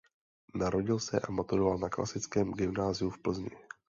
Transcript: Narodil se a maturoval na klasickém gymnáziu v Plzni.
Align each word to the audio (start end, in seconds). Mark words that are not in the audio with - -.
Narodil 0.55 0.99
se 0.99 1.19
a 1.23 1.31
maturoval 1.31 1.77
na 1.77 1.89
klasickém 1.89 2.51
gymnáziu 2.53 3.09
v 3.09 3.17
Plzni. 3.21 3.49